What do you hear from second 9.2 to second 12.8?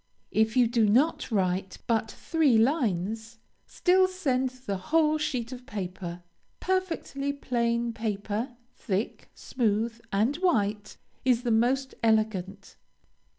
smooth, and white, is the most elegant.